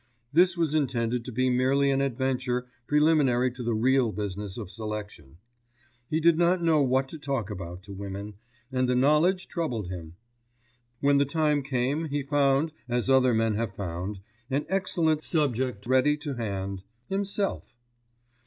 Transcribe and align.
This 0.33 0.57
was 0.57 0.73
intended 0.73 1.23
to 1.25 1.31
be 1.31 1.47
merely 1.51 1.91
an 1.91 2.01
adventure 2.01 2.65
preliminary 2.87 3.51
to 3.51 3.61
the 3.61 3.75
real 3.75 4.11
business 4.11 4.57
of 4.57 4.71
selection. 4.71 5.37
He 6.09 6.19
did 6.19 6.39
not 6.39 6.63
know 6.63 6.81
what 6.81 7.07
to 7.09 7.19
talk 7.19 7.51
about 7.51 7.83
to 7.83 7.93
women, 7.93 8.33
and 8.71 8.89
the 8.89 8.95
knowledge 8.95 9.47
troubled 9.47 9.89
him. 9.91 10.15
When 11.01 11.19
the 11.19 11.25
time 11.25 11.61
came 11.61 12.05
he 12.05 12.23
found, 12.23 12.71
as 12.89 13.11
other 13.11 13.35
men 13.35 13.53
have 13.57 13.75
found, 13.75 14.21
an 14.49 14.65
excellent 14.69 15.23
subject 15.23 15.85
ready 15.85 16.17
to 16.17 16.33
hand—himself. 16.33 17.65